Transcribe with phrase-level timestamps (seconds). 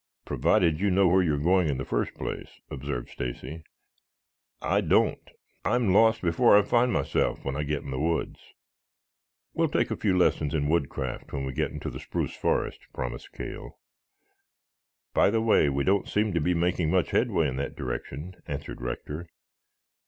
[0.25, 3.61] "Provided you know where you are going in the first place," observed Stacy.
[4.59, 5.29] "I don't.
[5.63, 8.39] I'm lost before I find myself when I get in the woods."
[9.53, 12.79] "We will take a few lessons in woodcraft when we get into the spruce forest,"
[12.91, 13.77] promised Cale.
[15.13, 18.81] "By the way, we don't seem to be making much headway in that direction," answered
[18.81, 19.27] Rector.